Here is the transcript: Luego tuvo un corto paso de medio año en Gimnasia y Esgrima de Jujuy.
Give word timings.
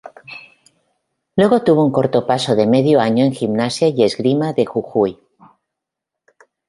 Luego 1.35 1.61
tuvo 1.63 1.85
un 1.85 1.91
corto 1.97 2.25
paso 2.25 2.55
de 2.55 2.65
medio 2.65 2.99
año 2.99 3.23
en 3.23 3.33
Gimnasia 3.33 3.89
y 3.89 4.03
Esgrima 4.03 4.51
de 4.51 4.65
Jujuy. 4.65 5.19